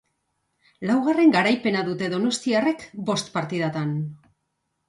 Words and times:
Laugarren 0.89 1.33
garaipena 1.35 1.83
dute 1.89 2.09
donostiarrek 2.15 2.89
bost 3.11 3.33
partidatan. 3.39 3.93